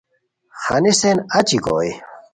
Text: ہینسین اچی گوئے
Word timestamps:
ہینسین 0.63 1.17
اچی 1.37 1.57
گوئے 1.65 1.91